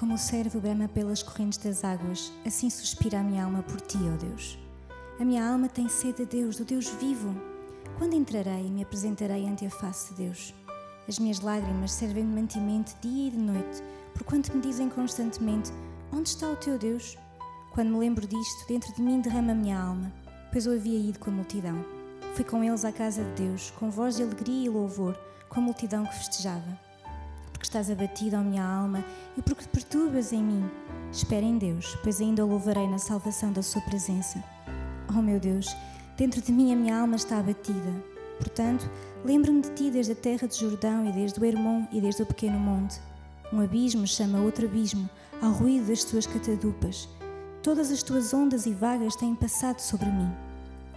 como 0.00 0.14
o 0.14 0.18
servo 0.18 0.58
brama 0.58 0.88
pelas 0.88 1.22
correntes 1.22 1.58
das 1.58 1.84
águas, 1.84 2.32
assim 2.46 2.70
suspira 2.70 3.20
a 3.20 3.22
minha 3.22 3.44
alma 3.44 3.62
por 3.62 3.78
ti, 3.82 3.98
ó 3.98 4.16
Deus. 4.16 4.58
A 5.20 5.24
minha 5.26 5.46
alma 5.46 5.68
tem 5.68 5.90
sede 5.90 6.24
de 6.24 6.38
Deus, 6.38 6.56
do 6.56 6.64
Deus 6.64 6.88
vivo. 6.98 7.38
Quando 7.98 8.14
entrarei 8.14 8.66
e 8.66 8.70
me 8.70 8.82
apresentarei 8.82 9.46
ante 9.46 9.66
a 9.66 9.70
face 9.70 10.14
de 10.14 10.22
Deus? 10.22 10.54
As 11.06 11.18
minhas 11.18 11.40
lágrimas 11.40 11.92
servem 11.92 12.24
de 12.24 12.32
mantimento 12.32 12.94
dia 13.02 13.28
e 13.28 13.30
de 13.30 13.36
noite, 13.36 13.82
porquanto 14.14 14.56
me 14.56 14.62
dizem 14.62 14.88
constantemente: 14.88 15.70
Onde 16.10 16.30
está 16.30 16.48
o 16.48 16.56
teu 16.56 16.78
Deus? 16.78 17.18
Quando 17.74 17.90
me 17.90 17.98
lembro 17.98 18.26
disto, 18.26 18.66
dentro 18.66 18.94
de 18.94 19.02
mim 19.02 19.20
derrama 19.20 19.52
a 19.52 19.54
minha 19.54 19.78
alma, 19.78 20.10
pois 20.50 20.64
eu 20.64 20.72
havia 20.72 20.98
ido 20.98 21.18
com 21.18 21.28
a 21.28 21.34
multidão. 21.34 21.84
Fui 22.34 22.44
com 22.44 22.64
eles 22.64 22.86
à 22.86 22.92
casa 22.92 23.22
de 23.22 23.42
Deus, 23.42 23.70
com 23.72 23.90
voz 23.90 24.16
de 24.16 24.22
alegria 24.22 24.64
e 24.64 24.70
louvor, 24.70 25.14
com 25.50 25.60
a 25.60 25.62
multidão 25.62 26.06
que 26.06 26.14
festejava. 26.14 26.89
Porque 27.60 27.68
estás 27.68 27.90
abatida, 27.90 28.40
ó 28.40 28.42
minha 28.42 28.64
alma, 28.64 29.04
e 29.36 29.42
porque 29.42 29.64
te 29.64 29.68
perturbas 29.68 30.32
em 30.32 30.42
mim. 30.42 30.64
Espera 31.12 31.44
em 31.44 31.58
Deus, 31.58 31.94
pois 32.02 32.18
ainda 32.18 32.42
o 32.42 32.48
louvarei 32.48 32.88
na 32.88 32.96
salvação 32.96 33.52
da 33.52 33.60
sua 33.60 33.82
presença. 33.82 34.42
Oh 35.14 35.20
meu 35.20 35.38
Deus, 35.38 35.76
dentro 36.16 36.40
de 36.40 36.50
mim 36.52 36.72
a 36.72 36.76
minha 36.76 36.98
alma 36.98 37.16
está 37.16 37.38
abatida. 37.38 37.92
Portanto, 38.38 38.90
lembro-me 39.26 39.60
de 39.60 39.68
ti 39.72 39.90
desde 39.90 40.12
a 40.12 40.16
terra 40.16 40.48
de 40.48 40.56
Jordão 40.56 41.06
e 41.06 41.12
desde 41.12 41.38
o 41.38 41.44
Hermon 41.44 41.86
e 41.92 42.00
desde 42.00 42.22
o 42.22 42.26
pequeno 42.26 42.58
monte. 42.58 42.98
Um 43.52 43.60
abismo 43.60 44.06
chama 44.06 44.40
outro 44.40 44.64
abismo, 44.64 45.06
ao 45.42 45.52
ruído 45.52 45.88
das 45.88 46.02
tuas 46.02 46.24
catadupas. 46.24 47.10
Todas 47.62 47.90
as 47.90 48.02
tuas 48.02 48.32
ondas 48.32 48.64
e 48.64 48.72
vagas 48.72 49.16
têm 49.16 49.34
passado 49.34 49.80
sobre 49.80 50.06
mim. 50.06 50.32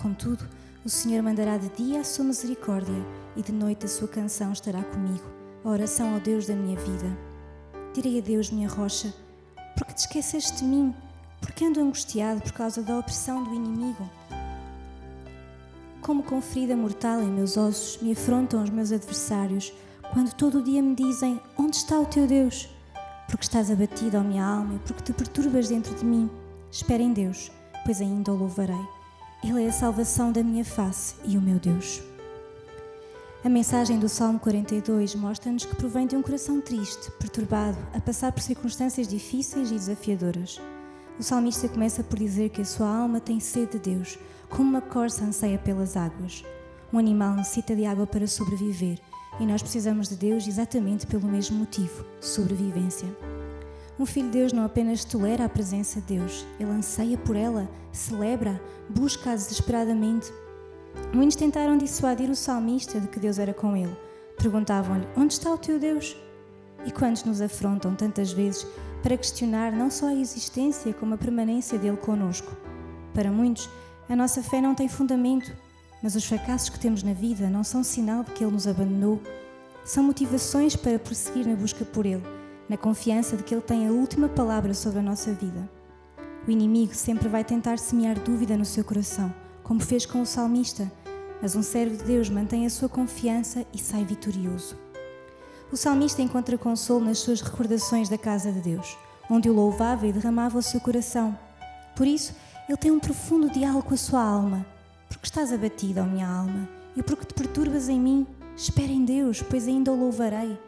Contudo, 0.00 0.48
o 0.84 0.88
Senhor 0.88 1.24
mandará 1.24 1.58
de 1.58 1.68
dia 1.70 2.02
a 2.02 2.04
sua 2.04 2.24
misericórdia 2.24 3.04
e 3.34 3.42
de 3.42 3.50
noite 3.50 3.86
a 3.86 3.88
sua 3.88 4.06
canção 4.06 4.52
estará 4.52 4.84
comigo, 4.84 5.41
a 5.64 5.68
oração 5.68 6.14
ao 6.14 6.20
Deus 6.20 6.46
da 6.46 6.54
minha 6.54 6.76
vida. 6.78 7.16
Direi 7.94 8.18
a 8.18 8.22
Deus, 8.22 8.50
minha 8.50 8.68
rocha, 8.68 9.12
porque 9.76 9.94
te 9.94 9.98
esqueceste 9.98 10.58
de 10.58 10.64
mim, 10.64 10.94
porque 11.40 11.64
ando 11.64 11.80
angustiado 11.80 12.40
por 12.40 12.52
causa 12.52 12.82
da 12.82 12.98
opressão 12.98 13.44
do 13.44 13.54
inimigo. 13.54 14.08
Como 16.00 16.22
com 16.22 16.40
ferida 16.42 16.76
mortal 16.76 17.20
em 17.22 17.30
meus 17.30 17.56
ossos 17.56 18.02
me 18.02 18.12
afrontam 18.12 18.62
os 18.62 18.70
meus 18.70 18.90
adversários, 18.90 19.72
quando 20.12 20.34
todo 20.34 20.58
o 20.58 20.62
dia 20.62 20.82
me 20.82 20.94
dizem: 20.94 21.40
Onde 21.56 21.76
está 21.76 21.98
o 21.98 22.06
teu 22.06 22.26
Deus? 22.26 22.68
Porque 23.28 23.44
estás 23.44 23.70
abatida, 23.70 24.18
ó 24.18 24.22
minha 24.22 24.44
alma, 24.44 24.74
e 24.74 24.78
porque 24.80 25.02
te 25.02 25.12
perturbas 25.12 25.68
dentro 25.68 25.94
de 25.94 26.04
mim. 26.04 26.28
Espera 26.70 27.02
em 27.02 27.12
Deus, 27.12 27.52
pois 27.84 28.00
ainda 28.00 28.32
o 28.32 28.36
louvarei. 28.36 28.84
Ele 29.44 29.64
é 29.64 29.68
a 29.68 29.72
salvação 29.72 30.32
da 30.32 30.42
minha 30.42 30.64
face 30.64 31.14
e 31.24 31.36
o 31.36 31.40
meu 31.40 31.58
Deus. 31.58 32.11
A 33.44 33.48
mensagem 33.48 33.98
do 33.98 34.08
Salmo 34.08 34.38
42 34.38 35.16
mostra-nos 35.16 35.64
que 35.64 35.74
provém 35.74 36.06
de 36.06 36.14
um 36.14 36.22
coração 36.22 36.60
triste, 36.60 37.10
perturbado, 37.18 37.76
a 37.92 38.00
passar 38.00 38.30
por 38.30 38.40
circunstâncias 38.40 39.08
difíceis 39.08 39.72
e 39.72 39.74
desafiadoras. 39.74 40.60
O 41.18 41.24
salmista 41.24 41.68
começa 41.68 42.04
por 42.04 42.20
dizer 42.20 42.50
que 42.50 42.60
a 42.60 42.64
sua 42.64 42.86
alma 42.86 43.18
tem 43.18 43.40
sede 43.40 43.72
de 43.72 43.96
Deus, 43.96 44.16
como 44.48 44.70
uma 44.70 44.80
corça 44.80 45.24
anseia 45.24 45.58
pelas 45.58 45.96
águas. 45.96 46.44
Um 46.92 46.98
animal 46.98 47.34
necessita 47.34 47.74
de 47.74 47.84
água 47.84 48.06
para 48.06 48.28
sobreviver 48.28 49.00
e 49.40 49.44
nós 49.44 49.60
precisamos 49.60 50.08
de 50.08 50.14
Deus 50.14 50.46
exatamente 50.46 51.04
pelo 51.04 51.26
mesmo 51.26 51.58
motivo 51.58 52.04
sobrevivência. 52.20 53.08
Um 53.98 54.06
filho 54.06 54.26
de 54.30 54.38
Deus 54.38 54.52
não 54.52 54.64
apenas 54.64 55.04
tolera 55.04 55.46
a 55.46 55.48
presença 55.48 56.00
de 56.00 56.18
Deus, 56.18 56.46
ele 56.60 56.70
anseia 56.70 57.18
por 57.18 57.34
ela, 57.34 57.68
celebra, 57.90 58.62
busca-a 58.88 59.34
desesperadamente. 59.34 60.32
Muitos 61.12 61.36
tentaram 61.36 61.76
dissuadir 61.76 62.30
o 62.30 62.36
salmista 62.36 63.00
de 63.00 63.08
que 63.08 63.20
Deus 63.20 63.38
era 63.38 63.52
com 63.52 63.76
ele. 63.76 63.94
Perguntavam-lhe: 64.38 65.06
Onde 65.16 65.34
está 65.34 65.52
o 65.52 65.58
teu 65.58 65.78
Deus? 65.78 66.16
E 66.84 66.90
quantos 66.90 67.24
nos 67.24 67.40
afrontam 67.40 67.94
tantas 67.94 68.32
vezes 68.32 68.66
para 69.02 69.16
questionar 69.16 69.72
não 69.72 69.90
só 69.90 70.06
a 70.06 70.14
existência 70.14 70.92
como 70.94 71.14
a 71.14 71.18
permanência 71.18 71.78
dele 71.78 71.96
conosco? 71.96 72.56
Para 73.14 73.30
muitos, 73.30 73.68
a 74.08 74.16
nossa 74.16 74.42
fé 74.42 74.60
não 74.60 74.74
tem 74.74 74.88
fundamento, 74.88 75.54
mas 76.02 76.14
os 76.14 76.24
fracassos 76.24 76.70
que 76.70 76.80
temos 76.80 77.02
na 77.02 77.12
vida 77.12 77.48
não 77.48 77.62
são 77.62 77.84
sinal 77.84 78.24
de 78.24 78.32
que 78.32 78.42
ele 78.42 78.52
nos 78.52 78.66
abandonou. 78.66 79.20
São 79.84 80.02
motivações 80.02 80.76
para 80.76 80.98
prosseguir 80.98 81.46
na 81.46 81.54
busca 81.54 81.84
por 81.84 82.06
ele 82.06 82.22
na 82.72 82.78
confiança 82.78 83.36
de 83.36 83.42
que 83.42 83.54
Ele 83.54 83.60
tem 83.60 83.86
a 83.86 83.92
última 83.92 84.30
palavra 84.30 84.72
sobre 84.72 85.00
a 85.00 85.02
nossa 85.02 85.30
vida. 85.32 85.68
O 86.48 86.50
inimigo 86.50 86.94
sempre 86.94 87.28
vai 87.28 87.44
tentar 87.44 87.78
semear 87.78 88.18
dúvida 88.18 88.56
no 88.56 88.64
seu 88.64 88.82
coração, 88.82 89.32
como 89.62 89.80
fez 89.80 90.04
com 90.06 90.22
o 90.22 90.26
salmista, 90.26 90.90
mas 91.40 91.56
um 91.56 91.62
servo 91.62 91.96
de 91.96 92.04
Deus 92.04 92.28
mantém 92.28 92.66
a 92.66 92.70
sua 92.70 92.88
confiança 92.88 93.66
e 93.72 93.78
sai 93.78 94.04
vitorioso. 94.04 94.76
O 95.72 95.76
salmista 95.76 96.20
encontra 96.20 96.58
consolo 96.58 97.04
nas 97.04 97.18
suas 97.18 97.40
recordações 97.40 98.08
da 98.08 98.18
casa 98.18 98.52
de 98.52 98.60
Deus, 98.60 98.96
onde 99.30 99.48
o 99.48 99.54
louvava 99.54 100.06
e 100.06 100.12
derramava 100.12 100.58
o 100.58 100.62
seu 100.62 100.80
coração. 100.80 101.36
Por 101.96 102.06
isso, 102.06 102.34
ele 102.68 102.76
tem 102.76 102.90
um 102.90 103.00
profundo 103.00 103.50
diálogo 103.50 103.88
com 103.88 103.94
a 103.94 103.96
sua 103.96 104.22
alma. 104.22 104.66
Porque 105.08 105.26
estás 105.26 105.52
abatida, 105.52 106.02
ó 106.02 106.06
minha 106.06 106.28
alma, 106.28 106.68
e 106.96 107.02
porque 107.02 107.24
te 107.24 107.34
perturbas 107.34 107.88
em 107.88 108.00
mim, 108.00 108.26
espera 108.56 108.90
em 108.90 109.04
Deus, 109.04 109.42
pois 109.42 109.66
ainda 109.66 109.92
o 109.92 109.98
louvarei. 109.98 110.58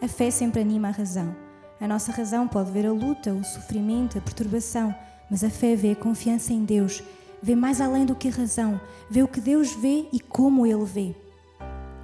A 0.00 0.06
fé 0.06 0.30
sempre 0.30 0.60
anima 0.60 0.88
a 0.88 0.92
razão. 0.92 1.34
A 1.80 1.86
nossa 1.86 2.12
razão 2.12 2.46
pode 2.46 2.70
ver 2.70 2.86
a 2.86 2.92
luta, 2.92 3.32
o 3.32 3.44
sofrimento, 3.44 4.18
a 4.18 4.20
perturbação, 4.20 4.94
mas 5.30 5.44
a 5.44 5.50
fé 5.50 5.76
vê 5.76 5.92
a 5.92 5.96
confiança 5.96 6.52
em 6.52 6.64
Deus, 6.64 7.02
vê 7.42 7.54
mais 7.54 7.80
além 7.80 8.04
do 8.04 8.14
que 8.14 8.28
a 8.28 8.32
razão, 8.32 8.80
vê 9.08 9.22
o 9.22 9.28
que 9.28 9.40
Deus 9.40 9.72
vê 9.72 10.06
e 10.12 10.20
como 10.20 10.66
Ele 10.66 10.84
vê. 10.84 11.14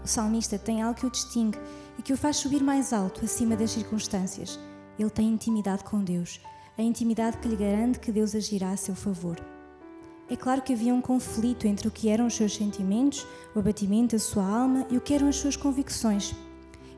O 0.05 0.07
salmista 0.07 0.59
tem 0.59 0.83
algo 0.83 0.99
que 0.99 1.07
o 1.07 1.11
distingue 1.11 1.59
e 1.99 2.03
que 2.03 2.13
o 2.13 2.17
faz 2.17 2.37
subir 2.37 2.63
mais 2.63 2.93
alto, 2.93 3.25
acima 3.25 3.57
das 3.57 3.71
circunstâncias. 3.71 4.59
Ele 4.99 5.11
tem 5.11 5.29
intimidade 5.29 5.85
com 5.85 6.03
Deus, 6.03 6.41
a 6.77 6.83
intimidade 6.83 7.39
que 7.39 7.49
lhe 7.49 7.57
garante 7.57 7.99
que 7.99 8.13
Deus 8.13 8.35
agirá 8.35 8.71
a 8.71 8.77
seu 8.77 8.95
favor. 8.95 9.37
É 10.29 10.37
claro 10.37 10.63
que 10.63 10.73
havia 10.73 10.95
um 10.95 11.03
conflito 11.03 11.67
entre 11.67 11.87
o 11.87 11.91
que 11.91 12.09
eram 12.09 12.27
os 12.27 12.35
seus 12.35 12.55
sentimentos, 12.55 13.27
o 13.55 13.59
abatimento 13.59 14.17
da 14.17 14.21
sua 14.21 14.45
alma 14.47 14.87
e 14.91 14.97
o 14.97 15.01
que 15.01 15.13
eram 15.13 15.29
as 15.29 15.37
suas 15.37 15.57
convicções. 15.57 16.35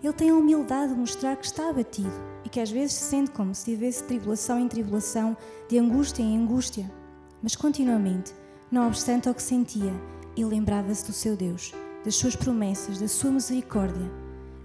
Ele 0.03 0.13
tem 0.13 0.31
a 0.31 0.35
humildade 0.35 0.93
de 0.93 0.99
mostrar 0.99 1.37
que 1.37 1.47
está 1.47 1.71
abatido 1.71 2.13
e 2.45 2.49
que 2.49 2.61
às 2.61 2.71
vezes 2.71 2.93
se 2.93 3.05
sente 3.05 3.33
como 3.33 3.55
se 3.55 3.65
tivesse 3.65 4.05
tribulação 4.05 4.61
em 4.61 4.69
tribulação, 4.69 5.37
de 5.69 5.79
angústia 5.79 6.23
em 6.23 6.39
angústia. 6.39 6.89
Mas 7.43 7.55
continuamente, 7.55 8.33
não 8.71 8.87
obstante 8.87 9.29
ao 9.29 9.35
que 9.35 9.43
sentia, 9.43 9.93
ele 10.37 10.47
lembrava-se 10.47 11.07
do 11.07 11.13
seu 11.13 11.37
Deus, 11.37 11.73
das 12.05 12.15
suas 12.17 12.37
promessas, 12.37 12.99
da 12.99 13.09
sua 13.09 13.31
misericórdia. 13.31 14.11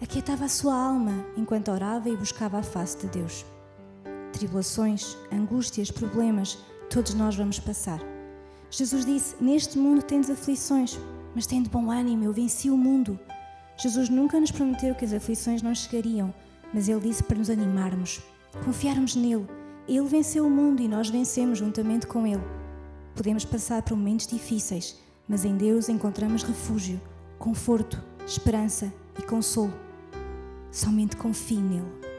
Aquietava 0.02 0.46
a 0.46 0.50
sua 0.50 0.76
alma 0.76 1.26
enquanto 1.38 1.72
orava 1.72 2.10
e 2.10 2.18
buscava 2.18 2.60
a 2.60 2.64
face 2.64 2.98
de 2.98 3.08
Deus. 3.08 3.46
Tribulações, 4.34 5.16
angústias, 5.32 5.92
problemas, 5.92 6.58
todos 6.90 7.14
nós 7.14 7.36
vamos 7.36 7.60
passar. 7.60 8.00
Jesus 8.70 9.06
disse: 9.06 9.36
Neste 9.42 9.78
mundo 9.78 10.02
tendes 10.02 10.30
aflições, 10.30 10.98
mas 11.36 11.46
tende 11.46 11.70
bom 11.70 11.92
ânimo, 11.92 12.24
eu 12.24 12.34
venci 12.34 12.70
o 12.70 12.78
mundo. 12.78 13.20
Jesus 13.78 14.10
nunca 14.10 14.40
nos 14.40 14.52
prometeu 14.52 14.96
que 14.96 15.06
as 15.06 15.14
aflições 15.14 15.62
não 15.62 15.74
chegariam, 15.74 16.34
mas 16.74 16.88
Ele 16.88 17.02
disse 17.02 17.24
para 17.24 17.38
nos 17.38 17.50
animarmos, 17.50 18.22
confiarmos 18.66 19.16
nele. 19.16 19.48
Ele 19.88 20.08
venceu 20.08 20.46
o 20.46 20.50
mundo 20.50 20.82
e 20.82 20.88
nós 20.88 21.10
vencemos 21.10 21.60
juntamente 21.60 22.08
com 22.08 22.26
Ele. 22.26 22.61
Podemos 23.16 23.46
passar 23.46 23.82
por 23.82 23.96
momentos 23.96 24.28
difíceis, 24.28 24.98
mas 25.28 25.46
em 25.46 25.56
Deus 25.56 25.90
encontramos 25.90 26.44
refúgio, 26.44 27.00
conforto, 27.38 28.02
esperança 28.26 28.92
e 29.20 29.22
consolo. 29.22 29.74
Somente 30.72 31.16
confie 31.18 31.60
nele. 31.60 32.11